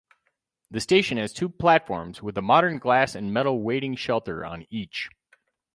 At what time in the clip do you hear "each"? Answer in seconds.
4.71-5.11